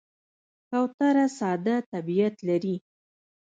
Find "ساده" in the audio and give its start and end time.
1.37-1.75